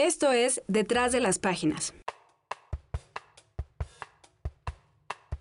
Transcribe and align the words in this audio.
Esto 0.00 0.30
es 0.30 0.62
Detrás 0.68 1.10
de 1.10 1.18
las 1.18 1.40
Páginas. 1.40 1.92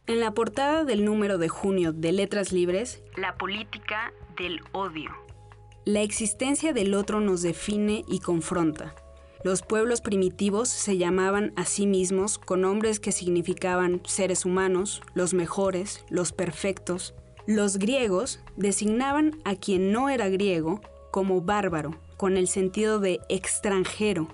En 0.08 0.20
la 0.20 0.34
portada 0.34 0.84
del 0.84 1.06
número 1.06 1.38
de 1.38 1.48
junio 1.48 1.94
de 1.94 2.12
Letras 2.12 2.52
Libres, 2.52 3.04
la 3.18 3.38
política 3.38 4.12
del 4.36 4.62
odio. 4.72 5.12
La 5.86 6.02
existencia 6.02 6.74
del 6.74 6.96
otro 6.96 7.20
nos 7.20 7.44
define 7.44 8.04
y 8.08 8.20
confronta. 8.20 8.96
Los 9.44 9.62
pueblos 9.62 10.02
primitivos 10.02 10.70
se 10.70 10.98
llamaban 10.98 11.54
a 11.56 11.64
sí 11.66 11.86
mismos 11.86 12.40
con 12.40 12.62
nombres 12.62 13.00
que 13.00 13.12
significaban 13.12 14.02
seres 14.08 14.44
humanos, 14.44 15.04
los 15.14 15.36
mejores, 15.36 16.04
los 16.10 16.32
perfectos. 16.32 17.14
Los 17.46 17.78
griegos 17.78 18.40
designaban 18.56 19.40
a 19.46 19.56
quien 19.56 19.92
no 19.92 20.10
era 20.10 20.30
griego 20.30 20.82
como 21.12 21.42
bárbaro, 21.42 21.92
con 22.18 22.38
el 22.38 22.48
sentido 22.48 23.00
de 23.00 23.20
extranjero, 23.30 24.28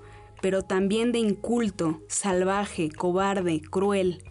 pero 0.43 0.61
también 0.61 1.13
de 1.13 1.19
inculto, 1.19 2.01
salvaje, 2.09 2.91
cobarde, 2.91 3.61
cruel. 3.61 4.25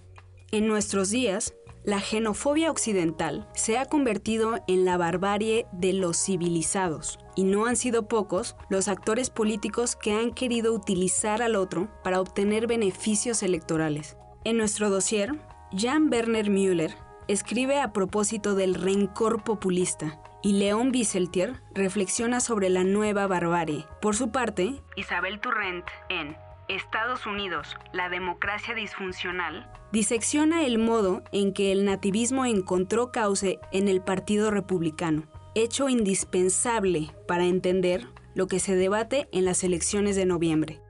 En 0.51 0.69
nuestros 0.69 1.09
días, 1.09 1.55
la 1.85 2.01
xenofobia 2.01 2.71
occidental 2.71 3.49
se 3.55 3.79
ha 3.79 3.87
convertido 3.87 4.59
en 4.69 4.85
la 4.85 4.99
barbarie 4.99 5.65
de 5.73 5.95
los 5.95 6.19
civilizados, 6.19 7.19
y 7.35 7.45
no 7.45 7.65
han 7.65 7.77
sido 7.77 8.09
pocos 8.09 8.57
los 8.69 8.89
actores 8.89 9.31
políticos 9.31 9.97
que 9.97 10.13
han 10.13 10.33
querido 10.33 10.75
utilizar 10.75 11.41
al 11.41 11.57
otro 11.57 11.89
para 12.05 12.21
obtener 12.21 12.67
beneficios 12.67 13.43
electorales. 13.43 14.19
En 14.45 14.59
nuestro 14.59 14.91
dossier, 14.91 15.41
Jan 15.75 16.11
Werner 16.13 16.51
Müller 16.51 16.95
escribe 17.27 17.81
a 17.81 17.95
propósito 17.95 18.55
del 18.55 18.75
rencor 18.75 19.45
populista 19.45 20.21
y 20.43 20.53
León 20.55 20.91
Wieseltier 20.93 21.61
reflexiona 21.75 22.41
sobre 22.41 22.69
la 22.69 22.85
nueva 22.85 23.27
barbarie. 23.27 23.87
Por 24.01 24.17
su 24.17 24.31
parte, 24.31 24.83
Isabel 24.97 25.41
Turrent 25.41 25.85
en 26.09 26.37
Estados 26.69 27.27
Unidos, 27.27 27.77
la 27.93 28.09
democracia 28.09 28.75
disfuncional, 28.75 29.71
disecciona 29.93 30.65
el 30.65 30.79
modo 30.79 31.23
en 31.33 31.53
que 31.53 31.73
el 31.73 31.85
nativismo 31.85 32.45
encontró 32.45 33.13
cauce 33.13 33.61
en 33.73 33.89
el 33.89 34.03
Partido 34.03 34.51
Republicano, 34.51 35.25
hecho 35.55 35.89
indispensable 35.89 37.15
para 37.29 37.45
entender 37.45 38.07
lo 38.35 38.47
que 38.47 38.59
se 38.59 38.75
debate 38.75 39.29
en 39.33 39.45
las 39.45 39.63
elecciones 39.63 40.17
de 40.17 40.27
noviembre. 40.27 40.82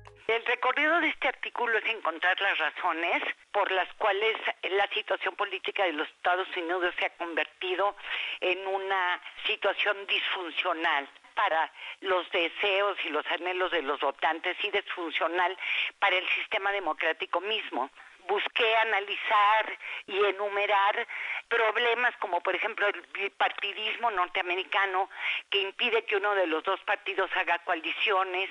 El 0.62 0.68
recorrido 0.68 1.00
de 1.00 1.08
este 1.08 1.26
artículo 1.26 1.76
es 1.76 1.84
encontrar 1.86 2.40
las 2.40 2.56
razones 2.56 3.20
por 3.50 3.68
las 3.72 3.92
cuales 3.94 4.36
la 4.70 4.86
situación 4.94 5.34
política 5.34 5.82
de 5.84 5.92
los 5.92 6.06
Estados 6.06 6.46
Unidos 6.56 6.94
se 7.00 7.06
ha 7.06 7.10
convertido 7.16 7.96
en 8.40 8.64
una 8.68 9.20
situación 9.44 10.06
disfuncional 10.06 11.08
para 11.34 11.68
los 12.02 12.30
deseos 12.30 12.96
y 13.04 13.08
los 13.08 13.26
anhelos 13.26 13.72
de 13.72 13.82
los 13.82 13.98
votantes 13.98 14.56
y 14.62 14.70
disfuncional 14.70 15.58
para 15.98 16.16
el 16.16 16.28
sistema 16.28 16.70
democrático 16.70 17.40
mismo 17.40 17.90
busqué 18.26 18.76
analizar 18.76 19.78
y 20.06 20.24
enumerar 20.24 21.06
problemas 21.48 22.16
como 22.16 22.40
por 22.40 22.54
ejemplo 22.54 22.86
el 22.88 23.00
bipartidismo 23.12 24.10
norteamericano 24.10 25.10
que 25.50 25.60
impide 25.62 26.04
que 26.04 26.16
uno 26.16 26.34
de 26.34 26.46
los 26.46 26.64
dos 26.64 26.80
partidos 26.80 27.30
haga 27.36 27.58
coaliciones 27.60 28.50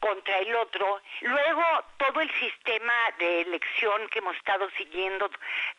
contra 0.00 0.38
el 0.38 0.54
otro. 0.56 1.00
Luego 1.22 1.62
todo 1.96 2.20
el 2.20 2.30
sistema 2.34 2.94
de 3.18 3.42
elección 3.42 4.08
que 4.08 4.20
hemos 4.20 4.36
estado 4.36 4.68
siguiendo 4.76 5.30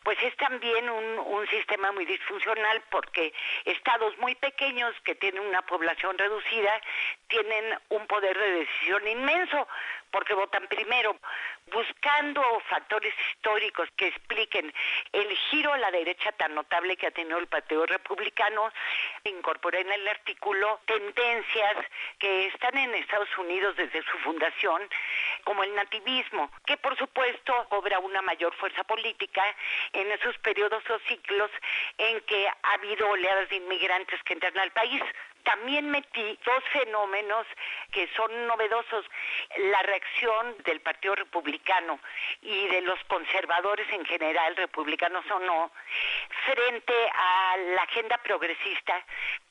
pues 0.02 0.18
es 0.22 0.36
también 0.36 0.88
un, 0.88 1.08
sistema 1.48 1.92
muy 1.92 2.04
disfuncional 2.04 2.82
porque 2.90 3.32
estados 3.64 4.16
muy 4.18 4.34
pequeños 4.34 4.94
que 5.02 5.14
tienen 5.14 5.42
una 5.46 5.62
población 5.62 6.18
reducida 6.18 6.80
tienen 7.28 7.78
un 7.88 8.06
poder 8.06 8.36
de 8.36 8.50
decisión 8.50 9.08
inmenso 9.08 9.66
porque 10.10 10.34
votan 10.34 10.66
primero, 10.68 11.16
buscando 11.72 12.42
factores 12.68 13.14
históricos 13.30 13.88
que 13.96 14.08
expliquen 14.08 14.72
el 15.12 15.36
giro 15.50 15.72
a 15.72 15.78
la 15.78 15.90
derecha 15.90 16.32
tan 16.32 16.54
notable 16.54 16.96
que 16.96 17.06
ha 17.06 17.10
tenido 17.10 17.38
el 17.38 17.46
Partido 17.46 17.86
Republicano, 17.86 18.72
incorporé 19.24 19.80
en 19.80 19.92
el 19.92 20.08
artículo 20.08 20.80
tendencias 20.86 21.76
que 22.18 22.46
están 22.46 22.76
en 22.76 22.94
Estados 22.94 23.28
Unidos 23.38 23.76
desde 23.76 24.02
su 24.02 24.18
fundación, 24.18 24.82
como 25.44 25.62
el 25.62 25.74
nativismo, 25.74 26.50
que 26.66 26.76
por 26.76 26.96
supuesto 26.96 27.66
cobra 27.68 27.98
una 27.98 28.22
mayor 28.22 28.54
fuerza 28.54 28.84
política 28.84 29.42
en 29.92 30.10
esos 30.12 30.36
periodos 30.38 30.82
o 30.90 30.98
ciclos 31.00 31.50
en 31.98 32.20
que 32.22 32.48
ha 32.48 32.72
habido 32.72 33.08
oleadas 33.08 33.48
de 33.48 33.56
inmigrantes 33.56 34.22
que 34.24 34.34
entran 34.34 34.58
al 34.58 34.70
país 34.72 35.02
también 35.42 35.90
metí 35.90 36.38
dos 36.44 36.64
fenómenos 36.72 37.46
que 37.90 38.08
son 38.16 38.46
novedosos. 38.46 39.04
La 39.56 39.82
reacción 39.82 40.56
del 40.64 40.80
Partido 40.80 41.14
Republicano 41.14 41.98
y 42.42 42.66
de 42.68 42.82
los 42.82 43.02
conservadores 43.04 43.90
en 43.92 44.04
general, 44.04 44.56
republicanos 44.56 45.24
o 45.30 45.38
no, 45.40 45.72
frente 46.46 46.94
a 47.14 47.56
la 47.74 47.82
agenda 47.82 48.18
progresista 48.18 49.04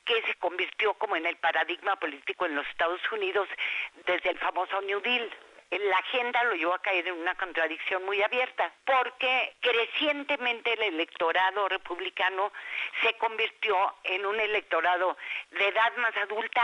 que 0.06 0.22
se 0.24 0.36
convirtió 0.36 0.94
como 0.94 1.16
en 1.16 1.26
el 1.26 1.36
paradigma 1.38 1.98
político 1.98 2.46
en 2.46 2.56
los 2.56 2.66
Estados 2.68 3.02
Unidos 3.12 3.48
desde 4.06 4.30
el 4.30 4.40
famoso 4.40 4.82
New 4.82 5.02
Deal 5.02 5.30
la 5.70 5.98
agenda 5.98 6.44
lo 6.46 6.56
llevó 6.56 6.74
a 6.74 6.82
caer 6.82 7.08
en 7.08 7.16
una 7.16 7.36
contradicción 7.36 8.06
muy 8.06 8.22
abierta, 8.24 8.74
porque 8.86 9.56
crecientemente 9.60 10.74
el 10.74 10.84
electorado 10.84 11.68
republicano 11.68 12.52
se 13.02 13.14
convirtió 13.18 13.96
en 14.04 14.26
un 14.26 14.40
electorado 14.40 15.18
de 15.52 15.68
edad 15.68 15.96
más 15.98 16.16
adulta, 16.18 16.62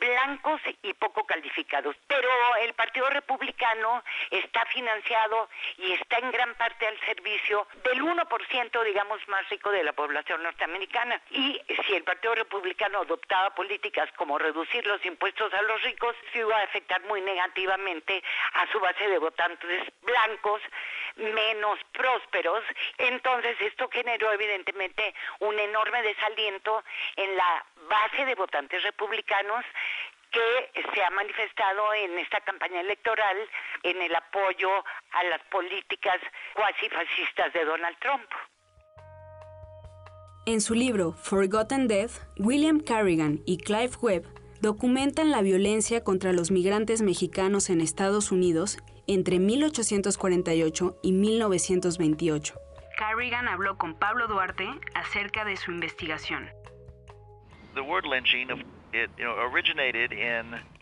blancos 0.00 0.60
y 0.82 0.94
poco 0.94 1.24
calificados. 1.24 1.94
Pero 2.08 2.28
el 2.62 2.72
Partido 2.74 3.08
Republicano 3.10 4.02
está 4.30 4.64
financiado 4.66 5.48
y 5.78 5.92
está 5.92 6.18
en 6.18 6.30
gran 6.32 6.54
parte 6.54 6.86
al 6.86 6.98
servicio 7.00 7.68
del 7.84 8.02
1%, 8.02 8.84
digamos, 8.84 9.28
más 9.28 9.48
rico 9.50 9.70
de 9.70 9.84
la 9.84 9.92
población 9.92 10.42
norteamericana. 10.42 11.20
Y 11.30 11.60
si 11.86 11.94
el 11.94 12.02
Partido 12.02 12.34
Republicano 12.34 13.00
adoptaba 13.00 13.54
políticas 13.54 14.10
como 14.16 14.38
reducir 14.38 14.86
los 14.86 15.04
impuestos 15.04 15.52
a 15.52 15.62
los 15.62 15.82
ricos, 15.82 16.16
se 16.32 16.38
iba 16.40 16.56
a 16.56 16.64
afectar 16.64 17.02
muy 17.02 17.20
negativamente 17.20 18.22
a 18.54 18.66
su 18.72 18.80
base 18.80 19.06
de 19.06 19.18
votantes 19.18 19.92
blancos 20.02 20.62
menos 21.16 21.78
prósperos. 21.92 22.62
Entonces 22.98 23.56
esto 23.60 23.88
generó 23.90 24.32
evidentemente 24.32 25.14
un 25.40 25.58
enorme 25.58 26.02
desaliento 26.02 26.82
en 27.16 27.36
la 27.36 27.64
base 27.88 28.24
de 28.24 28.34
votantes 28.34 28.82
republicanos 28.82 29.64
que 30.30 30.82
se 30.94 31.02
ha 31.02 31.10
manifestado 31.10 31.92
en 31.94 32.18
esta 32.18 32.40
campaña 32.40 32.80
electoral 32.80 33.36
en 33.82 34.00
el 34.00 34.14
apoyo 34.14 34.70
a 35.12 35.24
las 35.24 35.40
políticas 35.50 36.18
cuasi 36.54 36.88
fascistas 36.88 37.52
de 37.52 37.64
Donald 37.64 37.96
Trump. 37.98 38.30
En 40.46 40.60
su 40.60 40.74
libro 40.74 41.12
Forgotten 41.12 41.86
Death, 41.86 42.12
William 42.38 42.80
Carrigan 42.80 43.40
y 43.44 43.58
Clive 43.58 43.96
Webb 44.00 44.26
documentan 44.60 45.30
la 45.30 45.42
violencia 45.42 46.02
contra 46.04 46.32
los 46.32 46.50
migrantes 46.50 47.02
mexicanos 47.02 47.70
en 47.70 47.80
Estados 47.80 48.30
Unidos 48.30 48.78
entre 49.12 49.40
1848 49.40 51.00
y 51.02 51.10
1928. 51.10 52.54
Carrigan 52.96 53.48
habló 53.48 53.76
con 53.76 53.98
Pablo 53.98 54.28
Duarte 54.28 54.68
acerca 54.94 55.44
de 55.44 55.56
su 55.56 55.72
investigación. 55.72 56.48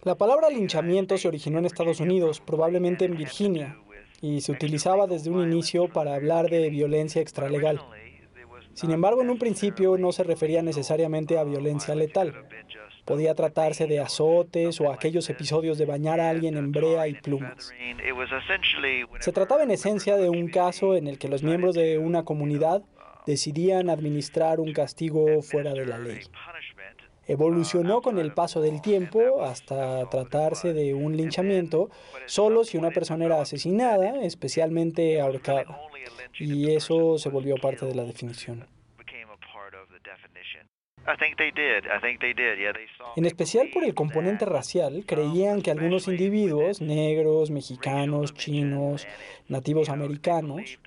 La 0.02 0.14
palabra 0.14 0.50
linchamiento 0.50 1.16
se 1.16 1.28
originó 1.28 1.58
en 1.58 1.64
Estados 1.64 2.00
Unidos, 2.00 2.40
probablemente 2.40 3.06
en 3.06 3.16
Virginia, 3.16 3.78
y 4.20 4.42
se 4.42 4.52
utilizaba 4.52 5.06
desde 5.06 5.30
un 5.30 5.50
inicio 5.50 5.88
para 5.88 6.14
hablar 6.14 6.50
de 6.50 6.68
violencia 6.68 7.22
extralegal. 7.22 7.80
Sin 8.74 8.90
embargo, 8.90 9.22
en 9.22 9.30
un 9.30 9.38
principio 9.38 9.96
no 9.96 10.12
se 10.12 10.22
refería 10.22 10.60
necesariamente 10.60 11.38
a 11.38 11.44
violencia 11.44 11.94
letal. 11.94 12.46
Podía 13.08 13.34
tratarse 13.34 13.86
de 13.86 14.00
azotes 14.00 14.82
o 14.82 14.92
aquellos 14.92 15.30
episodios 15.30 15.78
de 15.78 15.86
bañar 15.86 16.20
a 16.20 16.28
alguien 16.28 16.58
en 16.58 16.72
brea 16.72 17.08
y 17.08 17.14
plumas. 17.14 17.72
Se 19.20 19.32
trataba 19.32 19.62
en 19.62 19.70
esencia 19.70 20.19
de 20.19 20.28
un 20.28 20.49
caso 20.49 20.94
en 20.94 21.06
el 21.06 21.19
que 21.19 21.28
los 21.28 21.43
miembros 21.43 21.75
de 21.75 21.96
una 21.96 22.26
comunidad 22.26 22.82
decidían 23.26 23.88
administrar 23.88 24.60
un 24.60 24.75
castigo 24.75 25.40
fuera 25.40 25.72
de 25.72 25.87
la 25.87 25.96
ley. 25.99 26.20
Evolucionó 27.26 28.02
con 28.02 28.19
el 28.19 28.34
paso 28.34 28.60
del 28.60 28.82
tiempo 28.82 29.43
hasta 29.43 30.05
tratarse 30.10 30.75
de 30.75 30.93
un 30.93 31.16
linchamiento 31.16 31.88
solo 32.26 32.62
si 32.62 32.76
una 32.76 32.90
persona 32.90 33.25
era 33.25 33.40
asesinada, 33.40 34.22
especialmente 34.22 35.19
ahorcada. 35.22 35.64
Y 36.38 36.75
eso 36.75 37.16
se 37.16 37.31
volvió 37.31 37.56
parte 37.56 37.87
de 37.87 37.94
la 37.94 38.05
definición. 38.05 38.66
En 43.16 43.25
especial 43.25 43.70
por 43.72 43.84
el 43.84 43.94
componente 43.94 44.44
racial, 44.44 45.05
creían 45.06 45.62
que 45.62 45.70
algunos 45.70 46.06
individuos, 46.08 46.81
negros, 46.81 47.50
mexicanos, 47.50 48.34
chinos, 48.34 49.06
nativos 49.49 49.88
americanos, 49.88 50.78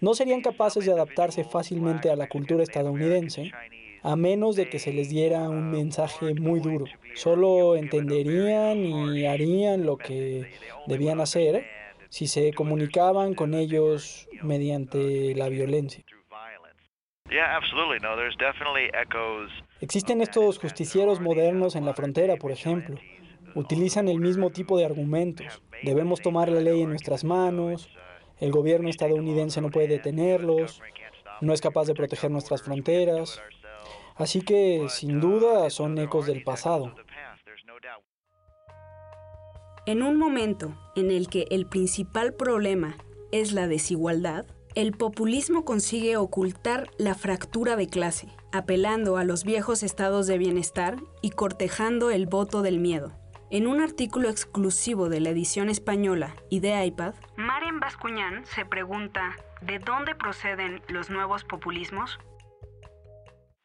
no 0.00 0.14
serían 0.14 0.40
capaces 0.40 0.84
de 0.84 0.92
adaptarse 0.92 1.44
fácilmente 1.44 2.10
a 2.10 2.16
la 2.16 2.28
cultura 2.28 2.62
estadounidense 2.62 3.52
a 4.02 4.16
menos 4.16 4.56
de 4.56 4.68
que 4.68 4.78
se 4.78 4.92
les 4.92 5.10
diera 5.10 5.48
un 5.48 5.70
mensaje 5.70 6.34
muy 6.34 6.60
duro. 6.60 6.86
Solo 7.14 7.76
entenderían 7.76 8.78
y 8.78 9.26
harían 9.26 9.84
lo 9.84 9.96
que 9.96 10.52
debían 10.86 11.20
hacer 11.20 11.66
si 12.08 12.26
se 12.26 12.52
comunicaban 12.52 13.34
con 13.34 13.54
ellos 13.54 14.28
mediante 14.42 15.34
la 15.34 15.48
violencia. 15.48 16.04
Existen 19.80 20.20
estos 20.20 20.58
justicieros 20.58 21.20
modernos 21.20 21.76
en 21.76 21.84
la 21.84 21.94
frontera, 21.94 22.36
por 22.36 22.50
ejemplo. 22.50 22.96
Utilizan 23.54 24.08
el 24.08 24.18
mismo 24.18 24.50
tipo 24.50 24.76
de 24.76 24.84
argumentos. 24.84 25.62
Debemos 25.82 26.20
tomar 26.20 26.48
la 26.48 26.60
ley 26.60 26.82
en 26.82 26.90
nuestras 26.90 27.22
manos, 27.22 27.88
el 28.40 28.52
gobierno 28.52 28.88
estadounidense 28.88 29.60
no 29.60 29.70
puede 29.70 29.88
detenerlos, 29.88 30.80
no 31.40 31.52
es 31.52 31.60
capaz 31.60 31.86
de 31.86 31.94
proteger 31.94 32.30
nuestras 32.30 32.62
fronteras. 32.62 33.40
Así 34.16 34.42
que, 34.42 34.86
sin 34.88 35.20
duda, 35.20 35.70
son 35.70 35.98
ecos 35.98 36.26
del 36.26 36.42
pasado. 36.42 36.94
En 39.86 40.02
un 40.02 40.18
momento 40.18 40.76
en 40.96 41.10
el 41.10 41.28
que 41.28 41.46
el 41.50 41.66
principal 41.66 42.34
problema 42.34 42.96
es 43.32 43.52
la 43.52 43.68
desigualdad, 43.68 44.44
el 44.74 44.92
populismo 44.92 45.64
consigue 45.64 46.16
ocultar 46.16 46.90
la 46.98 47.14
fractura 47.14 47.74
de 47.76 47.86
clase, 47.86 48.28
apelando 48.52 49.16
a 49.16 49.24
los 49.24 49.44
viejos 49.44 49.82
estados 49.82 50.26
de 50.26 50.38
bienestar 50.38 50.96
y 51.22 51.30
cortejando 51.30 52.10
el 52.10 52.26
voto 52.26 52.62
del 52.62 52.78
miedo. 52.78 53.12
En 53.50 53.66
un 53.66 53.80
artículo 53.80 54.28
exclusivo 54.28 55.08
de 55.08 55.20
la 55.20 55.30
edición 55.30 55.70
española 55.70 56.34
y 56.50 56.60
de 56.60 56.84
iPad, 56.84 57.14
Maren 57.36 57.80
Bascuñán 57.80 58.44
se 58.44 58.66
pregunta 58.66 59.36
¿de 59.62 59.78
dónde 59.78 60.14
proceden 60.14 60.82
los 60.88 61.08
nuevos 61.08 61.44
populismos? 61.44 62.18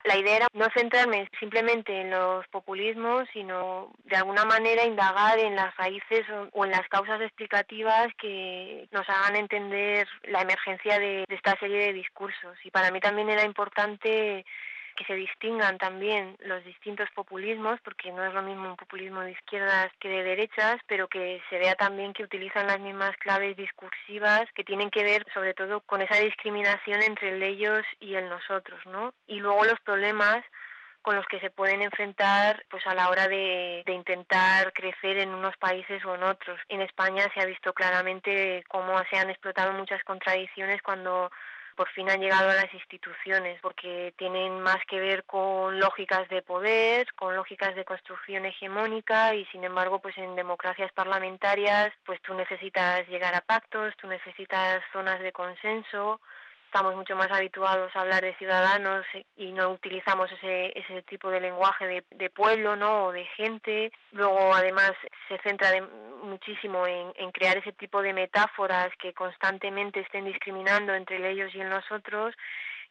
La 0.06 0.18
idea 0.18 0.36
era 0.36 0.48
no 0.54 0.68
centrarme 0.76 1.30
simplemente 1.40 2.02
en 2.02 2.12
los 2.12 2.46
populismos, 2.50 3.28
sino 3.32 3.94
de 4.04 4.18
alguna 4.18 4.44
manera 4.44 4.86
indagar 4.86 5.40
en 5.40 5.56
las 5.56 5.76
raíces 5.78 6.26
o 6.52 6.66
en 6.66 6.72
las 6.72 6.86
causas 6.90 7.22
explicativas 7.22 8.08
que 8.18 8.88
nos 8.92 9.08
hagan 9.08 9.38
entender 9.38 10.06
la 10.24 10.42
emergencia 10.42 11.00
de, 11.00 11.24
de 11.28 11.36
esta 11.36 11.58
serie 11.58 11.86
de 11.86 11.94
discursos. 11.94 12.58
Y 12.66 12.72
para 12.72 12.92
mí 12.92 13.00
también 13.00 13.30
era 13.30 13.46
importante 13.46 14.46
que 14.94 15.06
se 15.06 15.16
distingan 15.16 15.78
también 15.78 16.38
los 16.42 16.64
distintos 16.64 17.10
populismos, 17.16 17.80
porque 17.84 18.12
no 18.12 18.24
es 18.26 18.34
lo 18.34 18.42
mismo 18.42 18.70
un 18.70 18.76
populismo 18.76 19.22
de 19.22 19.32
izquierdas 19.32 19.92
que 20.00 20.10
de 20.10 20.24
derechas, 20.24 20.78
pero 20.88 21.08
que 21.08 21.42
se 21.50 21.58
vea 21.58 21.76
también 21.76 22.14
que 22.14 22.24
utilizan 22.24 22.68
las 22.68 22.80
mismas 22.80 23.16
claves 23.18 23.56
discursivas 23.58 24.52
que 24.54 24.64
tienen 24.64 24.90
que 24.90 25.04
ver 25.04 25.26
sobre 25.34 25.54
todo 25.54 25.82
con 25.82 26.02
esa 26.02 26.18
discriminación 26.18 27.02
entre 27.02 27.30
el 27.30 27.44
ellos 27.44 27.84
y 28.00 28.16
el 28.16 28.30
nosotros, 28.30 28.80
¿no? 28.86 29.14
Y 29.28 29.40
luego 29.40 29.66
los 29.66 29.80
problemas 29.82 30.44
con 31.02 31.18
los 31.18 31.26
que 31.28 31.40
se 31.42 31.50
pueden 31.50 31.82
enfrentar 31.82 32.66
pues 32.70 32.88
a 32.88 32.96
la 32.96 33.10
hora 33.10 33.28
de, 33.28 33.84
de, 33.86 33.94
intentar 33.94 34.72
crecer 34.72 35.18
en 35.18 35.34
unos 35.34 35.56
países 35.58 36.04
o 36.06 36.16
en 36.16 36.24
otros. 36.24 36.58
En 36.70 36.82
España 36.82 37.30
se 37.34 37.42
ha 37.42 37.46
visto 37.46 37.74
claramente 37.74 38.64
cómo 38.70 38.98
se 39.10 39.18
han 39.18 39.30
explotado 39.30 39.74
muchas 39.74 40.02
contradicciones 40.06 40.82
cuando 40.82 41.30
por 41.76 41.90
fin 41.90 42.10
han 42.10 42.22
llegado 42.22 42.50
a 42.50 42.56
las 42.56 42.74
instituciones, 42.74 43.60
porque 43.62 44.14
tienen 44.18 44.62
más 44.62 44.80
que 44.88 45.00
ver 45.00 45.24
con 45.26 45.80
lógicas 45.80 46.28
de 46.30 46.42
poder, 46.42 47.12
con 47.16 47.36
lógicas 47.36 47.76
de 47.76 47.86
construcción 47.86 48.46
hegemónica 48.46 49.36
y 49.36 49.46
sin 49.46 49.64
embargo, 49.64 50.00
pues 50.00 50.18
en 50.18 50.36
democracias 50.36 50.92
parlamentarias, 50.94 51.92
pues 52.06 52.22
tú 52.22 52.34
necesitas 52.34 53.08
llegar 53.08 53.36
a 53.36 53.42
pactos, 53.42 53.94
tú 53.98 54.08
necesitas 54.08 54.82
zonas 54.92 55.20
de 55.20 55.32
consenso, 55.32 56.20
estamos 56.74 56.96
mucho 56.96 57.16
más 57.16 57.30
habituados 57.30 57.96
a 57.96 58.02
hablar 58.02 58.24
de 58.24 58.34
ciudadanos 58.38 59.06
y 59.38 59.52
no 59.52 59.70
utilizamos 59.70 60.32
ese, 60.32 60.74
ese 60.76 61.04
tipo 61.04 61.30
de 61.30 61.40
lenguaje 61.40 61.86
de, 61.86 62.04
de 62.10 62.32
pueblo 62.32 62.76
¿no? 62.76 63.06
o 63.06 63.12
de 63.12 63.26
gente. 63.38 63.92
Luego, 64.12 64.56
además, 64.56 64.94
se 65.28 65.38
centra 65.44 65.70
muchísimo 66.24 66.88
en, 66.88 67.32
crear 67.32 67.58
ese 67.58 67.74
tipo 67.74 68.02
de 68.02 68.14
metáforas 68.14 68.90
que 69.00 69.14
constantemente 69.14 70.00
estén 70.00 70.26
discriminando 70.26 70.96
entre 70.96 71.30
ellos 71.30 71.54
y 71.54 71.62
en 71.62 71.70
nosotros. 71.70 72.34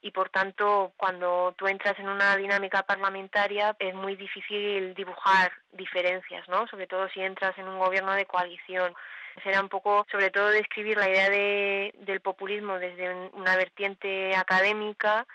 Y 0.01 0.13
por 0.13 0.31
tanto, 0.31 0.93
cuando 0.97 1.53
tú 1.59 1.67
entras 1.67 1.99
en 1.99 2.09
una 2.09 2.37
dinámica 2.37 2.85
parlamentaria, 2.85 3.75
es 3.81 3.95
muy 3.97 4.15
difícil 4.15 4.95
dibujar 4.95 5.51
diferencias, 5.73 6.49
¿no? 6.49 6.69
Sobre 6.69 6.87
todo 6.87 7.09
si 7.09 7.21
entras 7.21 7.59
en 7.59 7.67
un 7.67 7.81
gobierno 7.81 8.13
de 8.15 8.27
coalición 8.27 8.95
será 9.43 9.61
un 9.61 9.69
poco, 9.69 10.07
sobre 10.11 10.31
todo, 10.31 10.49
describir 10.49 10.97
la 10.97 11.09
idea 11.09 11.31
de, 11.31 11.95
del 12.01 12.21
populismo 12.21 12.79
desde 12.79 13.13
una 13.33 13.57
vertiente 13.57 14.35
académica 14.37 15.27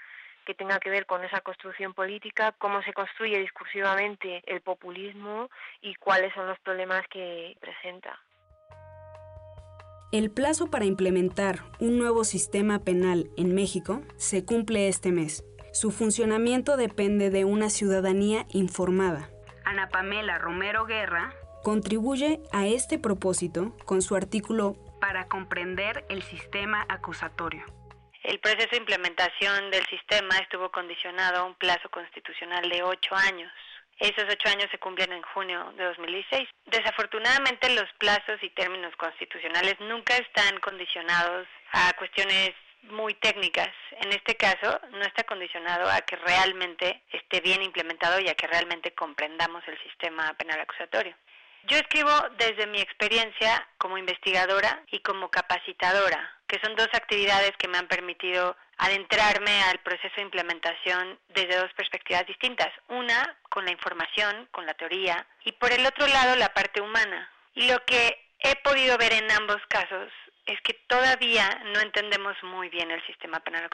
que 0.46 0.54
tenga 0.54 0.80
que 0.80 0.90
ver 0.90 1.06
con 1.06 1.24
esa 1.26 1.42
construcción 1.42 1.94
política, 1.94 2.54
cómo 2.58 2.82
se 2.84 2.94
construye 2.94 3.38
discursivamente 3.38 4.42
el 4.46 4.62
populismo 4.62 5.50
y 5.82 5.96
cuáles 5.96 6.34
son 6.34 6.48
los 6.48 6.58
problemas 6.60 7.06
que 7.10 7.58
presenta. 7.60 8.18
El 10.14 10.32
plazo 10.32 10.72
para 10.72 10.86
implementar 10.86 11.60
un 11.82 12.00
nuevo 12.00 12.24
sistema 12.24 12.80
penal 12.80 13.30
en 13.36 13.54
México 13.54 14.04
se 14.16 14.46
cumple 14.46 14.88
este 14.88 15.12
mes. 15.12 15.44
Su 15.74 15.92
funcionamiento 15.92 16.78
depende 16.78 17.30
de 17.30 17.44
una 17.44 17.70
ciudadanía 17.70 18.46
informada. 18.54 19.30
Ana 19.66 19.90
Pamela 19.90 20.38
Romero 20.38 20.86
Guerra 20.86 21.34
contribuye 21.68 22.40
a 22.54 22.66
este 22.66 22.98
propósito 22.98 23.76
con 23.84 24.02
su 24.02 24.16
artículo 24.16 24.78
Para 25.02 25.28
comprender 25.28 26.06
el 26.08 26.24
sistema 26.24 26.86
acusatorio. 26.88 27.66
El 28.24 28.40
proceso 28.40 28.70
de 28.72 28.78
implementación 28.78 29.70
del 29.70 29.86
sistema 29.88 30.38
estuvo 30.38 30.72
condicionado 30.72 31.40
a 31.42 31.44
un 31.44 31.56
plazo 31.56 31.90
constitucional 31.90 32.70
de 32.70 32.84
ocho 32.84 33.14
años. 33.16 33.52
Esos 34.00 34.24
ocho 34.32 34.48
años 34.48 34.70
se 34.72 34.80
cumplen 34.80 35.12
en 35.12 35.22
junio 35.34 35.74
de 35.76 35.84
2016. 35.84 36.48
Desafortunadamente 36.68 37.68
los 37.76 37.92
plazos 38.00 38.42
y 38.42 38.50
términos 38.52 38.96
constitucionales 38.96 39.76
nunca 39.82 40.16
están 40.16 40.62
condicionados 40.62 41.50
a 41.74 41.92
cuestiones 41.98 42.52
muy 42.84 43.14
técnicas. 43.16 43.74
En 44.00 44.14
este 44.14 44.36
caso, 44.36 44.80
no 44.92 45.02
está 45.02 45.24
condicionado 45.26 45.90
a 45.90 46.00
que 46.00 46.16
realmente 46.16 47.04
esté 47.12 47.42
bien 47.42 47.62
implementado 47.62 48.22
y 48.22 48.30
a 48.30 48.36
que 48.36 48.48
realmente 48.48 48.94
comprendamos 48.94 49.68
el 49.68 49.78
sistema 49.84 50.34
penal 50.36 50.62
acusatorio. 50.62 51.14
Yo 51.68 51.76
escribo 51.78 52.12
desde 52.38 52.66
mi 52.66 52.80
experiencia 52.80 53.68
como 53.78 53.98
investigadora 53.98 54.84
y 54.90 55.00
como 55.00 55.30
capacitadora, 55.30 56.34
que 56.48 56.60
son 56.64 56.78
dos 56.78 56.88
actividades 56.94 57.52
que 57.58 57.68
me 57.68 57.78
han 57.78 57.90
permitido 57.90 58.56
adentrarme 58.78 59.64
al 59.64 59.80
proceso 59.80 60.16
de 60.16 60.22
implementación 60.22 61.20
desde 61.28 61.58
dos 61.58 61.74
perspectivas 61.74 62.26
distintas. 62.26 62.70
Una, 62.88 63.36
con 63.50 63.66
la 63.66 63.72
información, 63.72 64.48
con 64.52 64.66
la 64.66 64.76
teoría, 64.76 65.28
y 65.44 65.52
por 65.52 65.74
el 65.74 65.86
otro 65.86 66.08
lado, 66.08 66.38
la 66.38 66.54
parte 66.54 66.80
humana. 66.80 67.30
Y 67.54 67.68
lo 67.68 67.84
que 67.84 68.18
he 68.40 68.56
podido 68.58 68.98
ver 68.98 69.12
en 69.12 69.30
ambos 69.32 69.62
casos 69.68 70.10
es 70.46 70.62
que 70.62 70.74
todavía 70.88 71.50
no 71.74 71.82
entendemos 71.82 72.42
muy 72.44 72.70
bien 72.70 72.92
el 72.92 73.06
sistema 73.06 73.42
penal. 73.42 73.68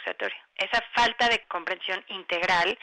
Esa 0.58 0.84
falta 0.96 1.30
de 1.30 1.44
comprensión 1.44 2.04
integral 2.08 2.76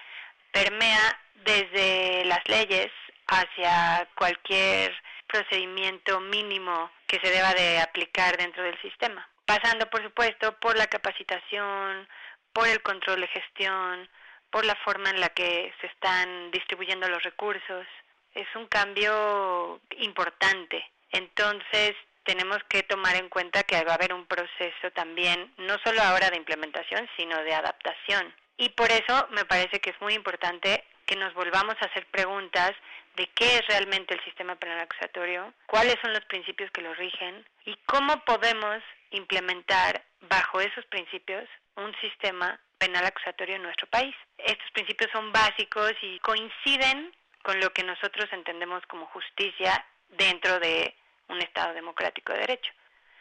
permea 0.53 1.21
desde 1.35 2.25
las 2.27 2.47
leyes 2.49 2.93
hacia 3.27 4.09
cualquier 4.15 4.93
procedimiento 5.31 6.21
mínimo 6.21 6.91
que 7.07 7.21
se 7.23 7.31
deba 7.31 7.55
de 7.55 7.81
aplicar 7.81 8.37
dentro 8.37 8.63
del 8.63 8.81
sistema, 8.83 9.29
pasando 9.47 9.89
por 9.89 10.03
supuesto 10.03 10.59
por 10.61 10.77
la 10.77 10.87
capacitación, 10.87 12.09
por 12.53 12.67
el 12.69 12.83
control 12.83 13.21
de 13.21 13.29
gestión, 13.29 14.09
por 14.51 14.65
la 14.65 14.75
forma 14.77 15.11
en 15.11 15.21
la 15.21 15.29
que 15.31 15.73
se 15.81 15.87
están 15.87 16.51
distribuyendo 16.51 17.09
los 17.09 17.23
recursos. 17.23 17.87
Es 18.35 18.49
un 18.55 18.67
cambio 18.67 19.81
importante. 19.99 20.85
Entonces, 21.13 21.95
tenemos 22.25 22.59
que 22.69 22.83
tomar 22.83 23.17
en 23.17 23.29
cuenta 23.29 23.63
que 23.63 23.83
va 23.85 23.93
a 23.93 23.95
haber 23.95 24.13
un 24.13 24.27
proceso 24.27 24.91
también, 24.95 25.53
no 25.59 25.79
solo 25.85 26.03
ahora 26.03 26.31
de 26.31 26.37
implementación, 26.37 27.09
sino 27.17 27.43
de 27.43 27.55
adaptación. 27.55 28.35
Y 28.57 28.69
por 28.71 28.91
eso 28.91 29.27
me 29.31 29.45
parece 29.45 29.81
que 29.81 29.91
es 29.91 30.01
muy 30.01 30.15
importante 30.15 30.85
que 31.11 31.17
nos 31.17 31.35
volvamos 31.35 31.75
a 31.81 31.87
hacer 31.87 32.07
preguntas 32.07 32.71
de 33.17 33.27
qué 33.35 33.57
es 33.57 33.67
realmente 33.67 34.15
el 34.15 34.23
sistema 34.23 34.55
penal 34.55 34.79
acusatorio, 34.79 35.53
cuáles 35.67 35.97
son 36.01 36.13
los 36.13 36.25
principios 36.27 36.71
que 36.71 36.83
lo 36.83 36.95
rigen 36.95 37.45
y 37.65 37.75
cómo 37.87 38.25
podemos 38.25 38.81
implementar 39.11 40.05
bajo 40.21 40.61
esos 40.61 40.87
principios 40.87 41.49
un 41.75 41.93
sistema 42.01 42.61
penal 42.79 43.05
acusatorio 43.05 43.57
en 43.57 43.65
nuestro 43.65 43.89
país. 43.89 44.15
Estos 44.39 44.71
principios 44.71 45.11
son 45.11 45.33
básicos 45.33 45.95
y 46.01 46.21
coinciden 46.21 47.13
con 47.43 47.59
lo 47.59 47.71
que 47.71 47.83
nosotros 47.83 48.27
entendemos 48.31 48.81
como 48.87 49.07
justicia 49.07 49.85
dentro 50.11 50.61
de 50.61 50.95
un 51.27 51.43
Estado 51.43 51.75
democrático 51.75 52.33
de 52.33 52.39
derecho. 52.39 52.73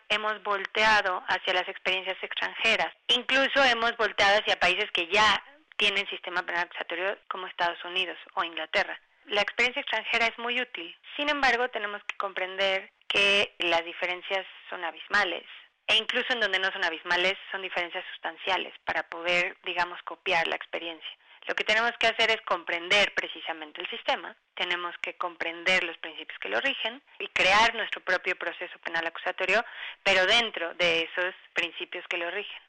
Hemos 0.09 0.43
volteado 0.43 1.23
hacia 1.27 1.55
las 1.55 1.67
experiencias 1.67 2.17
extranjeras, 2.21 2.93
incluso 3.07 3.63
hemos 3.63 3.97
volteado 3.97 4.39
hacia 4.39 4.59
países 4.59 4.91
que 4.91 5.07
ya 5.07 5.43
tienen 5.79 6.07
sistema 6.09 6.43
penal 6.43 6.65
acusatorio 6.65 7.17
como 7.29 7.47
Estados 7.47 7.83
Unidos 7.85 8.17
o 8.35 8.43
Inglaterra. 8.43 8.99
La 9.27 9.41
experiencia 9.41 9.81
extranjera 9.81 10.27
es 10.27 10.37
muy 10.37 10.59
útil. 10.59 10.95
Sin 11.15 11.29
embargo, 11.29 11.69
tenemos 11.69 12.03
que 12.03 12.17
comprender 12.17 12.91
que 13.07 13.55
las 13.59 13.83
diferencias 13.85 14.45
son 14.69 14.83
abismales 14.83 15.45
e 15.87 15.95
incluso 15.95 16.33
en 16.33 16.41
donde 16.41 16.59
no 16.59 16.69
son 16.71 16.83
abismales 16.83 17.33
son 17.51 17.61
diferencias 17.61 18.03
sustanciales 18.11 18.73
para 18.85 19.03
poder, 19.03 19.57
digamos, 19.63 19.99
copiar 20.03 20.47
la 20.47 20.55
experiencia. 20.55 21.09
Lo 21.47 21.55
que 21.55 21.63
tenemos 21.63 21.93
que 21.97 22.07
hacer 22.07 22.29
es 22.29 22.41
comprender 22.41 23.13
precisamente 23.15 23.81
el 23.81 23.89
sistema, 23.89 24.35
tenemos 24.53 24.93
que 25.01 25.15
comprender 25.15 25.83
los 25.83 25.97
principios 25.97 26.37
que 26.39 26.49
lo 26.49 26.59
rigen 26.59 27.01
y 27.17 27.27
crear 27.29 27.73
nuestro 27.73 28.01
propio 28.01 28.35
proceso 28.37 28.77
penal 28.79 29.07
acusatorio, 29.07 29.63
pero 30.03 30.25
dentro 30.27 30.73
de 30.75 31.09
esos 31.09 31.33
principios 31.53 32.05
que 32.07 32.17
lo 32.17 32.29
rigen. 32.29 32.61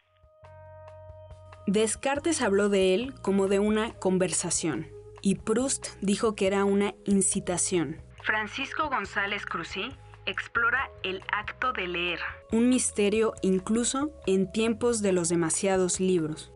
Descartes 1.73 2.43
habló 2.43 2.69
de 2.69 2.97
él 2.97 3.15
como 3.23 3.47
de 3.47 3.61
una 3.61 3.95
conversación 4.01 4.89
y 5.23 5.37
Proust 5.37 5.91
dijo 6.01 6.35
que 6.35 6.49
era 6.49 6.65
una 6.65 6.95
incitación. 7.07 8.03
Francisco 8.25 8.89
González 8.89 9.47
Cruzí 9.47 9.89
explora 10.27 10.91
el 11.05 11.23
acto 11.31 11.73
de 11.73 11.87
leer, 11.87 12.19
un 12.51 12.69
misterio 12.69 13.35
incluso 13.43 14.11
en 14.27 14.51
tiempos 14.51 15.01
de 15.01 15.13
los 15.13 15.29
demasiados 15.29 16.01
libros. 16.01 16.53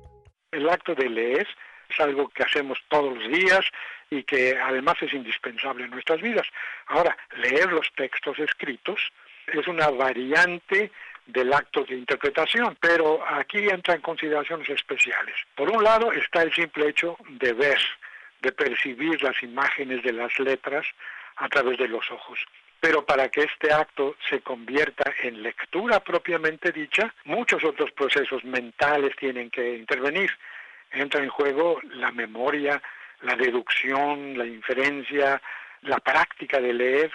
El 0.50 0.68
acto 0.68 0.96
de 0.96 1.08
leer 1.08 1.46
es 1.88 2.00
algo 2.00 2.28
que 2.30 2.42
hacemos 2.42 2.80
todos 2.88 3.16
los 3.16 3.28
días 3.28 3.64
y 4.10 4.24
que 4.24 4.58
además 4.58 4.96
es 5.00 5.14
indispensable 5.14 5.84
en 5.84 5.90
nuestras 5.90 6.20
vidas. 6.20 6.48
Ahora, 6.88 7.16
leer 7.36 7.70
los 7.70 7.86
textos 7.94 8.36
escritos 8.40 9.00
es 9.46 9.68
una 9.68 9.90
variante 9.90 10.90
del 11.26 11.52
acto 11.52 11.84
de 11.84 11.94
interpretación, 11.94 12.76
pero 12.80 13.24
aquí 13.26 13.58
entran 13.68 14.00
consideraciones 14.00 14.68
especiales. 14.68 15.34
Por 15.54 15.70
un 15.70 15.82
lado 15.82 16.12
está 16.12 16.42
el 16.42 16.52
simple 16.52 16.88
hecho 16.88 17.16
de 17.28 17.52
ver, 17.52 17.78
de 18.42 18.52
percibir 18.52 19.22
las 19.22 19.42
imágenes 19.42 20.02
de 20.02 20.12
las 20.12 20.38
letras 20.38 20.86
a 21.36 21.48
través 21.48 21.78
de 21.78 21.88
los 21.88 22.10
ojos. 22.10 22.38
Pero 22.80 23.04
para 23.06 23.30
que 23.30 23.44
este 23.44 23.72
acto 23.72 24.16
se 24.28 24.42
convierta 24.42 25.10
en 25.22 25.42
lectura 25.42 26.00
propiamente 26.00 26.70
dicha, 26.70 27.14
muchos 27.24 27.64
otros 27.64 27.90
procesos 27.92 28.44
mentales 28.44 29.16
tienen 29.16 29.48
que 29.48 29.76
intervenir. 29.76 30.30
Entra 30.90 31.22
en 31.22 31.30
juego 31.30 31.80
la 31.94 32.12
memoria, 32.12 32.82
la 33.22 33.34
deducción, 33.36 34.36
la 34.36 34.44
inferencia, 34.44 35.40
la 35.80 35.98
práctica 35.98 36.60
de 36.60 36.74
leer. 36.74 37.10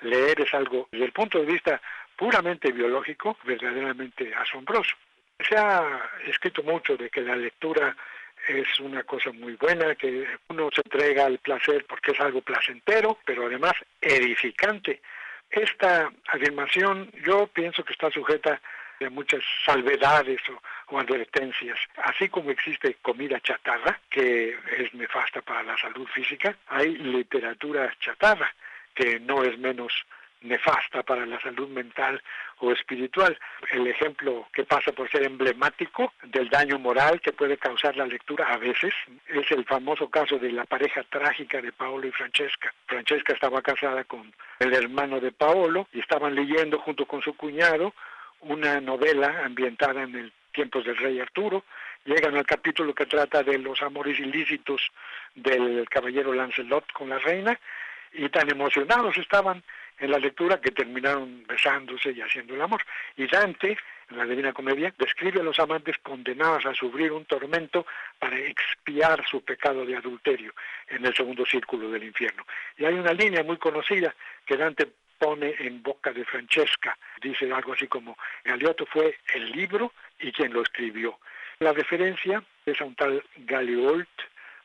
Leer 0.00 0.40
es 0.40 0.52
algo, 0.52 0.88
desde 0.90 1.06
el 1.06 1.12
punto 1.12 1.38
de 1.38 1.46
vista 1.46 1.80
puramente 2.16 2.72
biológico, 2.72 3.36
verdaderamente 3.44 4.34
asombroso. 4.34 4.94
Se 5.38 5.56
ha 5.56 6.10
escrito 6.26 6.62
mucho 6.62 6.96
de 6.96 7.10
que 7.10 7.20
la 7.20 7.36
lectura 7.36 7.94
es 8.48 8.80
una 8.80 9.02
cosa 9.02 9.32
muy 9.32 9.54
buena, 9.54 9.94
que 9.94 10.26
uno 10.48 10.68
se 10.74 10.80
entrega 10.84 11.26
al 11.26 11.38
placer 11.38 11.84
porque 11.86 12.12
es 12.12 12.20
algo 12.20 12.40
placentero, 12.40 13.18
pero 13.24 13.46
además 13.46 13.72
edificante. 14.00 15.00
Esta 15.50 16.10
afirmación 16.28 17.10
yo 17.24 17.46
pienso 17.48 17.84
que 17.84 17.92
está 17.92 18.10
sujeta 18.10 18.60
a 19.04 19.10
muchas 19.10 19.42
salvedades 19.64 20.40
o, 20.88 20.98
advertencias. 20.98 21.78
Así 21.96 22.28
como 22.28 22.50
existe 22.50 22.96
comida 23.02 23.40
chatarra, 23.40 24.00
que 24.08 24.56
es 24.78 24.94
nefasta 24.94 25.42
para 25.42 25.62
la 25.62 25.76
salud 25.76 26.06
física, 26.08 26.56
hay 26.68 26.96
literatura 26.96 27.92
chatarra, 28.00 28.54
que 28.94 29.20
no 29.20 29.42
es 29.42 29.58
menos 29.58 29.92
nefasta 30.42 31.02
para 31.02 31.26
la 31.26 31.40
salud 31.40 31.68
mental 31.68 32.22
o 32.58 32.72
espiritual. 32.72 33.38
El 33.72 33.86
ejemplo 33.86 34.46
que 34.52 34.64
pasa 34.64 34.92
por 34.92 35.10
ser 35.10 35.24
emblemático 35.24 36.12
del 36.24 36.48
daño 36.48 36.78
moral 36.78 37.20
que 37.20 37.32
puede 37.32 37.56
causar 37.56 37.96
la 37.96 38.06
lectura 38.06 38.46
a 38.52 38.56
veces 38.56 38.94
es 39.28 39.50
el 39.50 39.64
famoso 39.64 40.08
caso 40.08 40.38
de 40.38 40.52
la 40.52 40.64
pareja 40.64 41.02
trágica 41.04 41.60
de 41.60 41.72
Paolo 41.72 42.06
y 42.06 42.12
Francesca. 42.12 42.72
Francesca 42.86 43.32
estaba 43.32 43.62
casada 43.62 44.04
con 44.04 44.32
el 44.58 44.74
hermano 44.74 45.20
de 45.20 45.32
Paolo 45.32 45.88
y 45.92 46.00
estaban 46.00 46.34
leyendo 46.34 46.78
junto 46.78 47.06
con 47.06 47.22
su 47.22 47.34
cuñado 47.36 47.94
una 48.40 48.80
novela 48.80 49.42
ambientada 49.44 50.02
en 50.02 50.14
el 50.14 50.32
tiempos 50.56 50.84
del 50.84 50.96
rey 50.96 51.20
Arturo. 51.20 51.64
Llegan 52.06 52.34
al 52.34 52.46
capítulo 52.46 52.94
que 52.94 53.04
trata 53.06 53.42
de 53.42 53.58
los 53.58 53.82
amores 53.82 54.18
ilícitos 54.18 54.80
del 55.34 55.86
caballero 55.88 56.32
Lancelot 56.32 56.90
con 56.92 57.10
la 57.10 57.18
reina 57.18 57.60
y 58.12 58.28
tan 58.30 58.50
emocionados 58.50 59.18
estaban 59.18 59.62
en 59.98 60.10
la 60.10 60.18
lectura 60.18 60.60
que 60.60 60.70
terminaron 60.70 61.44
besándose 61.46 62.12
y 62.12 62.20
haciendo 62.20 62.54
el 62.54 62.62
amor. 62.62 62.82
Y 63.16 63.26
Dante, 63.26 63.76
en 64.10 64.18
la 64.18 64.24
Divina 64.24 64.52
Comedia, 64.52 64.92
describe 64.98 65.40
a 65.40 65.44
los 65.44 65.58
amantes 65.58 65.96
condenados 65.98 66.66
a 66.66 66.74
sufrir 66.74 67.12
un 67.12 67.24
tormento 67.24 67.86
para 68.18 68.38
expiar 68.38 69.24
su 69.26 69.42
pecado 69.42 69.84
de 69.84 69.96
adulterio 69.96 70.54
en 70.88 71.04
el 71.04 71.14
segundo 71.14 71.44
círculo 71.46 71.90
del 71.90 72.04
infierno. 72.04 72.44
Y 72.76 72.84
hay 72.84 72.94
una 72.94 73.12
línea 73.12 73.42
muy 73.42 73.56
conocida 73.56 74.14
que 74.44 74.56
Dante 74.56 74.88
pone 75.18 75.54
en 75.58 75.82
boca 75.82 76.12
de 76.12 76.24
Francesca. 76.24 76.96
Dice 77.22 77.50
algo 77.52 77.72
así 77.72 77.86
como, 77.86 78.16
Galeotto 78.44 78.86
fue 78.86 79.18
el 79.34 79.50
libro 79.50 79.92
y 80.20 80.32
quien 80.32 80.52
lo 80.52 80.62
escribió. 80.62 81.18
La 81.58 81.72
referencia 81.72 82.42
es 82.66 82.80
a 82.80 82.84
un 82.84 82.94
tal 82.94 83.22
Galeolt, 83.38 84.08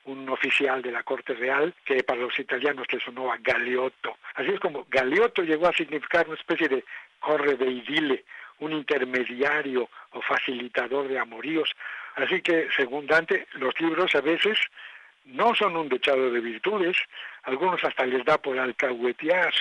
un 0.06 0.28
oficial 0.30 0.82
de 0.82 0.92
la 0.92 1.04
Corte 1.04 1.34
Real 1.34 1.74
que 1.86 2.04
para 2.04 2.22
los 2.22 2.38
italianos 2.40 2.88
le 2.92 3.00
sonó 3.00 3.32
a 3.32 3.38
Galeotto. 3.38 4.18
Así 4.36 4.50
es 4.50 4.60
como 4.60 4.86
Galeotto 4.90 5.44
llegó 5.44 5.68
a 5.68 5.74
significar 5.74 6.28
una 6.28 6.38
especie 6.38 6.68
de 6.68 6.84
corre 7.20 7.56
de 7.56 7.70
idile, 7.70 8.26
un 8.60 8.74
intermediario 8.74 9.90
o 10.12 10.22
facilitador 10.22 11.08
de 11.08 11.20
amoríos. 11.20 11.72
Así 12.16 12.42
que, 12.42 12.68
según 12.76 13.08
Dante, 13.08 13.48
los 13.54 13.80
libros 13.80 14.14
a 14.16 14.22
veces 14.22 14.58
no 15.26 15.54
son 15.56 15.78
un 15.78 15.88
dechado 15.88 16.32
de 16.32 16.40
virtudes, 16.40 16.98
algunos 17.44 17.84
hasta 17.84 18.06
les 18.06 18.26
da 18.26 18.38
por 18.38 18.58
alcahuetear. 18.58 19.54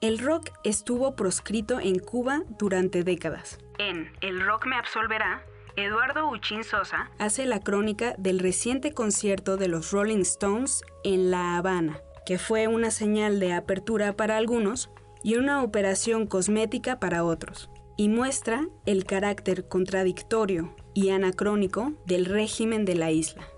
El 0.00 0.18
rock 0.18 0.50
estuvo 0.64 1.14
proscrito 1.14 1.78
en 1.78 1.98
Cuba 2.00 2.40
durante 2.58 3.04
décadas. 3.04 3.58
En 3.78 4.12
El 4.20 4.40
rock 4.40 4.66
me 4.66 4.76
absolverá, 4.76 5.44
Eduardo 5.76 6.28
Uchín 6.30 6.64
Sosa 6.64 7.10
hace 7.18 7.46
la 7.46 7.60
crónica 7.60 8.14
del 8.18 8.40
reciente 8.40 8.92
concierto 8.92 9.56
de 9.56 9.68
los 9.68 9.90
Rolling 9.90 10.20
Stones 10.20 10.82
en 11.02 11.30
La 11.30 11.56
Habana, 11.56 11.98
que 12.26 12.38
fue 12.38 12.68
una 12.68 12.90
señal 12.90 13.40
de 13.40 13.54
apertura 13.54 14.14
para 14.14 14.36
algunos 14.36 14.90
y 15.24 15.36
una 15.36 15.62
operación 15.62 16.26
cosmética 16.26 17.00
para 17.00 17.24
otros, 17.24 17.70
y 17.96 18.10
muestra 18.10 18.68
el 18.84 19.06
carácter 19.06 19.66
contradictorio 19.66 20.76
y 20.92 21.08
anacrónico 21.08 21.94
del 22.06 22.26
régimen 22.26 22.84
de 22.84 22.96
la 22.96 23.10
isla. 23.10 23.48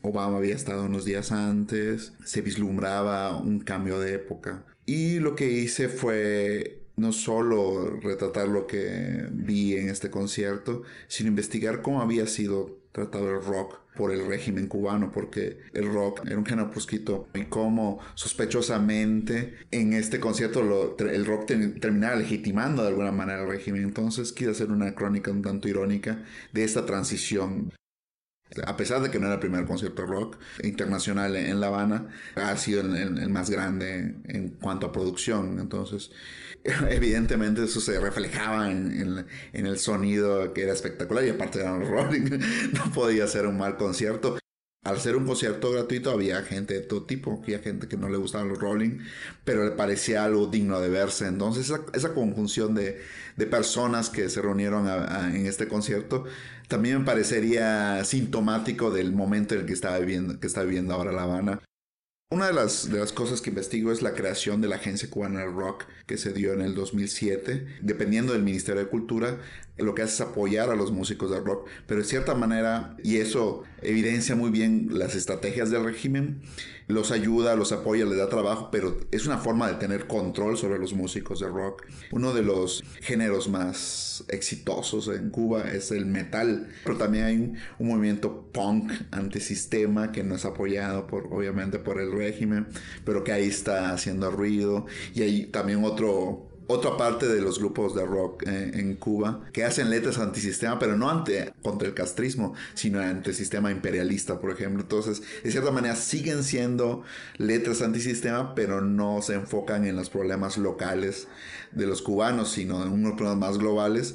Obama 0.00 0.38
había 0.38 0.54
estado 0.54 0.84
unos 0.84 1.04
días 1.04 1.30
antes, 1.30 2.14
se 2.24 2.40
vislumbraba 2.40 3.36
un 3.36 3.60
cambio 3.60 4.00
de 4.00 4.14
época. 4.14 4.64
Y 4.86 5.18
lo 5.18 5.34
que 5.34 5.50
hice 5.50 5.90
fue 5.90 6.79
no 6.96 7.12
solo 7.12 7.98
retratar 8.00 8.48
lo 8.48 8.66
que 8.66 9.26
vi 9.30 9.76
en 9.76 9.88
este 9.88 10.10
concierto, 10.10 10.82
sino 11.08 11.28
investigar 11.28 11.82
cómo 11.82 12.02
había 12.02 12.26
sido 12.26 12.78
tratado 12.92 13.30
el 13.30 13.42
rock 13.42 13.78
por 13.96 14.12
el 14.12 14.26
régimen 14.26 14.66
cubano, 14.66 15.10
porque 15.12 15.58
el 15.74 15.92
rock 15.92 16.22
era 16.26 16.38
un 16.38 16.46
género 16.46 16.70
y 17.34 17.44
cómo 17.44 17.98
sospechosamente 18.14 19.54
en 19.70 19.92
este 19.92 20.20
concierto 20.20 20.60
el 20.98 21.26
rock 21.26 21.46
terminaba 21.80 22.16
legitimando 22.16 22.82
de 22.82 22.88
alguna 22.88 23.12
manera 23.12 23.42
el 23.42 23.48
régimen. 23.48 23.82
Entonces 23.82 24.32
quise 24.32 24.50
hacer 24.50 24.70
una 24.70 24.94
crónica 24.94 25.30
un 25.30 25.42
tanto 25.42 25.68
irónica 25.68 26.24
de 26.52 26.64
esta 26.64 26.86
transición. 26.86 27.72
A 28.66 28.76
pesar 28.76 29.00
de 29.00 29.10
que 29.10 29.18
no 29.18 29.26
era 29.26 29.34
el 29.34 29.40
primer 29.40 29.64
concierto 29.64 30.06
rock 30.06 30.36
internacional 30.62 31.36
en 31.36 31.60
La 31.60 31.68
Habana, 31.68 32.08
ha 32.34 32.56
sido 32.56 32.80
el 32.80 33.30
más 33.30 33.48
grande 33.48 34.16
en 34.26 34.48
cuanto 34.60 34.86
a 34.86 34.92
producción. 34.92 35.58
Entonces, 35.60 36.10
evidentemente 36.90 37.64
eso 37.64 37.80
se 37.80 37.98
reflejaba 38.00 38.70
en, 38.70 39.26
el 39.52 39.78
sonido 39.78 40.52
que 40.52 40.62
era 40.62 40.72
espectacular 40.72 41.24
y 41.24 41.30
aparte 41.30 41.60
de 41.60 41.64
los 41.64 41.88
Rolling, 41.88 42.38
no 42.72 42.92
podía 42.92 43.26
ser 43.26 43.46
un 43.46 43.56
mal 43.56 43.76
concierto. 43.76 44.39
Al 44.82 44.98
ser 44.98 45.16
un 45.16 45.26
concierto 45.26 45.70
gratuito 45.70 46.10
había 46.10 46.40
gente 46.42 46.72
de 46.72 46.80
todo 46.80 47.04
tipo, 47.04 47.38
había 47.42 47.58
gente 47.58 47.86
que 47.86 47.98
no 47.98 48.08
le 48.08 48.16
gustaban 48.16 48.48
los 48.48 48.58
Rolling, 48.58 49.00
pero 49.44 49.64
le 49.64 49.72
parecía 49.72 50.24
algo 50.24 50.46
digno 50.46 50.80
de 50.80 50.88
verse. 50.88 51.26
Entonces 51.26 51.70
esa, 51.92 52.14
conjunción 52.14 52.74
de, 52.74 53.02
personas 53.50 54.08
que 54.08 54.30
se 54.30 54.40
reunieron 54.40 54.88
en 55.34 55.46
este 55.46 55.68
concierto 55.68 56.24
también 56.68 57.00
me 57.00 57.04
parecería 57.04 58.04
sintomático 58.04 58.90
del 58.90 59.12
momento 59.12 59.54
en 59.54 59.62
el 59.62 59.66
que 59.66 59.72
estaba 59.74 59.98
viviendo, 59.98 60.40
que 60.40 60.46
está 60.46 60.62
viviendo 60.62 60.94
ahora 60.94 61.12
La 61.12 61.24
Habana. 61.24 61.60
Una 62.32 62.46
de 62.46 62.52
las, 62.52 62.86
cosas 63.12 63.40
que 63.40 63.50
investigo 63.50 63.90
es 63.90 64.02
la 64.02 64.14
creación 64.14 64.60
de 64.60 64.68
la 64.68 64.76
Agencia 64.76 65.10
Cubana 65.10 65.40
del 65.40 65.52
Rock 65.52 65.86
que 66.06 66.16
se 66.16 66.32
dio 66.32 66.52
en 66.52 66.60
el 66.60 66.76
2007. 66.76 67.78
Dependiendo 67.82 68.34
del 68.34 68.44
Ministerio 68.44 68.80
de 68.82 68.88
Cultura, 68.88 69.40
lo 69.80 69.94
que 69.94 70.02
hace 70.02 70.14
es 70.14 70.20
apoyar 70.28 70.70
a 70.70 70.76
los 70.76 70.92
músicos 70.92 71.30
de 71.30 71.40
rock, 71.40 71.66
pero 71.86 72.00
de 72.00 72.06
cierta 72.06 72.34
manera, 72.34 72.96
y 73.02 73.16
eso 73.16 73.62
evidencia 73.82 74.36
muy 74.36 74.50
bien 74.50 74.88
las 74.92 75.14
estrategias 75.14 75.70
del 75.70 75.84
régimen, 75.84 76.40
los 76.90 77.12
ayuda, 77.12 77.54
los 77.56 77.72
apoya, 77.72 78.04
les 78.04 78.18
da 78.18 78.28
trabajo, 78.28 78.68
pero 78.70 78.98
es 79.10 79.26
una 79.26 79.38
forma 79.38 79.68
de 79.68 79.74
tener 79.74 80.06
control 80.06 80.56
sobre 80.58 80.78
los 80.78 80.92
músicos 80.92 81.40
de 81.40 81.48
rock. 81.48 81.86
Uno 82.10 82.34
de 82.34 82.42
los 82.42 82.82
géneros 83.00 83.48
más 83.48 84.24
exitosos 84.28 85.08
en 85.08 85.30
Cuba 85.30 85.70
es 85.70 85.90
el 85.92 86.06
metal, 86.06 86.68
pero 86.84 86.96
también 86.96 87.24
hay 87.24 87.36
un, 87.36 87.58
movimiento 87.78 88.48
punk 88.52 88.92
antisistema 89.10 90.12
que 90.12 90.22
no 90.22 90.36
es 90.36 90.44
apoyado 90.44 91.06
por, 91.06 91.26
obviamente 91.32 91.78
por 91.78 92.00
el 92.00 92.12
régimen, 92.12 92.66
pero 93.04 93.24
que 93.24 93.32
ahí 93.32 93.48
está 93.48 93.92
haciendo 93.92 94.30
ruido. 94.30 94.86
Y 95.14 95.22
hay 95.22 95.46
también 95.46 95.84
otro 95.84 96.49
otra 96.70 96.96
parte 96.96 97.26
de 97.26 97.40
los 97.40 97.58
grupos 97.58 97.96
de 97.96 98.06
rock 98.06 98.44
eh, 98.46 98.70
en 98.74 98.94
Cuba 98.94 99.40
que 99.52 99.64
hacen 99.64 99.90
letras 99.90 100.18
antisistema, 100.18 100.78
pero 100.78 100.96
no 100.96 101.10
ante, 101.10 101.52
contra 101.62 101.88
el 101.88 101.94
castrismo, 101.94 102.54
sino 102.74 103.00
ante 103.00 103.30
el 103.30 103.36
sistema 103.36 103.72
imperialista, 103.72 104.40
por 104.40 104.52
ejemplo. 104.52 104.82
Entonces, 104.82 105.20
de 105.42 105.50
cierta 105.50 105.72
manera, 105.72 105.96
siguen 105.96 106.44
siendo 106.44 107.02
letras 107.38 107.82
antisistema, 107.82 108.54
pero 108.54 108.80
no 108.80 109.20
se 109.20 109.34
enfocan 109.34 109.84
en 109.84 109.96
los 109.96 110.10
problemas 110.10 110.58
locales 110.58 111.26
de 111.72 111.86
los 111.86 112.02
cubanos, 112.02 112.52
sino 112.52 112.82
en 112.82 112.92
unos 112.92 113.14
problemas 113.14 113.50
más 113.50 113.58
globales 113.58 114.14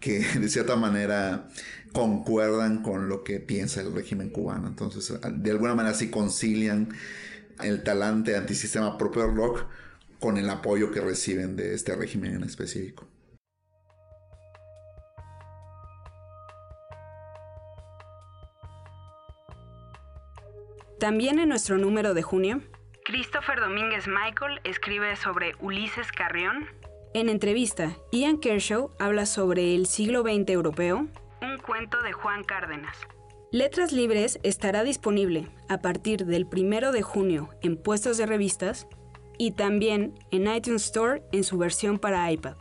que 0.00 0.20
de 0.38 0.48
cierta 0.48 0.76
manera 0.76 1.48
concuerdan 1.92 2.82
con 2.82 3.08
lo 3.08 3.22
que 3.22 3.38
piensa 3.38 3.82
el 3.82 3.92
régimen 3.92 4.30
cubano. 4.30 4.66
Entonces, 4.66 5.12
de 5.30 5.50
alguna 5.50 5.74
manera 5.74 5.94
sí 5.94 6.08
concilian 6.08 6.88
el 7.62 7.82
talante 7.82 8.36
antisistema 8.36 8.96
propio 8.96 9.22
del 9.22 9.36
rock 9.36 9.66
con 10.20 10.36
el 10.36 10.48
apoyo 10.50 10.92
que 10.92 11.00
reciben 11.00 11.56
de 11.56 11.74
este 11.74 11.96
régimen 11.96 12.36
en 12.36 12.44
específico. 12.44 13.08
También 21.00 21.38
en 21.38 21.48
nuestro 21.48 21.78
número 21.78 22.12
de 22.12 22.22
junio, 22.22 22.60
Christopher 23.04 23.58
Domínguez 23.58 24.06
Michael 24.06 24.60
escribe 24.64 25.16
sobre 25.16 25.54
Ulises 25.58 26.12
Carrión. 26.12 26.66
En 27.14 27.30
entrevista, 27.30 27.96
Ian 28.12 28.38
Kershaw 28.38 28.90
habla 28.98 29.24
sobre 29.24 29.74
el 29.74 29.86
siglo 29.86 30.20
XX 30.20 30.50
europeo, 30.50 31.08
un 31.40 31.58
cuento 31.66 32.02
de 32.02 32.12
Juan 32.12 32.44
Cárdenas. 32.44 32.96
Letras 33.50 33.92
Libres 33.92 34.38
estará 34.42 34.84
disponible 34.84 35.48
a 35.70 35.78
partir 35.78 36.26
del 36.26 36.44
1 36.44 36.92
de 36.92 37.02
junio 37.02 37.48
en 37.62 37.78
puestos 37.78 38.18
de 38.18 38.26
revistas 38.26 38.86
y 39.40 39.52
también 39.52 40.12
en 40.30 40.54
iTunes 40.54 40.84
Store 40.84 41.22
en 41.32 41.44
su 41.44 41.56
versión 41.56 41.98
para 41.98 42.30
iPad. 42.30 42.56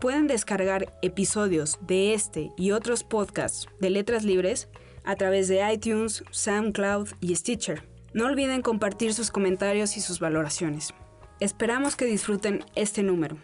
Pueden 0.00 0.26
descargar 0.26 0.90
episodios 1.02 1.78
de 1.82 2.14
este 2.14 2.52
y 2.56 2.70
otros 2.70 3.04
podcasts 3.04 3.66
de 3.80 3.90
Letras 3.90 4.24
Libres 4.24 4.68
a 5.04 5.14
través 5.16 5.46
de 5.48 5.60
iTunes, 5.70 6.24
SoundCloud 6.30 7.10
y 7.20 7.36
Stitcher. 7.36 7.82
No 8.14 8.24
olviden 8.24 8.62
compartir 8.62 9.12
sus 9.12 9.30
comentarios 9.30 9.98
y 9.98 10.00
sus 10.00 10.18
valoraciones. 10.18 10.94
Esperamos 11.38 11.96
que 11.96 12.06
disfruten 12.06 12.64
este 12.74 13.02
número. 13.02 13.36